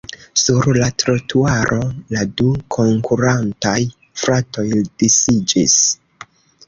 [0.43, 1.77] Sur la trotuaro
[2.17, 3.77] la du konkurantaj
[4.23, 5.77] fratoj disiĝis.